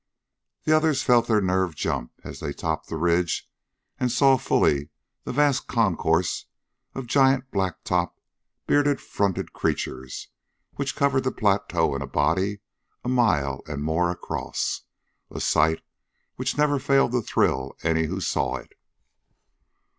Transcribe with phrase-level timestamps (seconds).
[0.63, 3.47] The others felt their nerves jump as they topped the ridge
[3.99, 4.89] and saw fully
[5.25, 6.47] the vast concourse
[6.95, 8.19] of giant black topped,
[8.65, 10.29] beard fronted creatures
[10.73, 12.61] which covered the plateau in a body
[13.03, 14.81] a mile and more across
[15.29, 15.83] a sight
[16.35, 18.73] which never failed to thrill any who saw it.